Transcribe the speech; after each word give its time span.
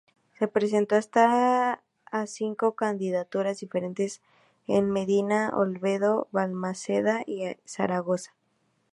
Se 0.39 0.47
presentó 0.47 0.95
hasta 0.95 1.83
a 2.07 2.25
cinco 2.25 2.73
candidaturas 2.73 3.59
diferentes 3.59 4.23
en 4.65 4.89
Medina-Olmedo, 4.89 6.27
Valmaseda 6.31 7.21
y 7.27 7.43
Zaragoza. 7.67 8.33